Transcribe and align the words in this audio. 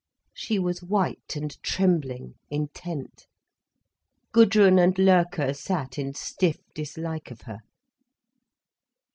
She 0.33 0.57
was 0.57 0.81
white 0.81 1.35
and 1.35 1.55
trembling, 1.61 2.33
intent. 2.49 3.27
Gudrun 4.31 4.79
and 4.79 4.97
Loerke 4.97 5.53
sat 5.55 5.99
in 5.99 6.15
stiff 6.15 6.57
dislike 6.73 7.29
of 7.29 7.41
her. 7.41 7.59